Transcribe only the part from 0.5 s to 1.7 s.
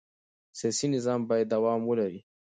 سیاسي نظام باید